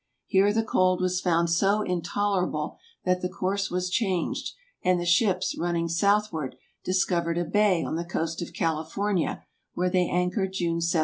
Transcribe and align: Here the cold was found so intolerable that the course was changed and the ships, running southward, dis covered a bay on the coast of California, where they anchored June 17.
Here 0.25 0.51
the 0.51 0.63
cold 0.63 0.99
was 0.99 1.21
found 1.21 1.51
so 1.51 1.83
intolerable 1.83 2.75
that 3.05 3.21
the 3.21 3.29
course 3.29 3.69
was 3.69 3.87
changed 3.91 4.53
and 4.83 4.99
the 4.99 5.05
ships, 5.05 5.55
running 5.55 5.87
southward, 5.87 6.55
dis 6.83 7.05
covered 7.05 7.37
a 7.37 7.45
bay 7.45 7.83
on 7.83 7.97
the 7.97 8.03
coast 8.03 8.41
of 8.41 8.51
California, 8.51 9.43
where 9.75 9.91
they 9.91 10.09
anchored 10.09 10.53
June 10.53 10.81
17. 10.81 10.99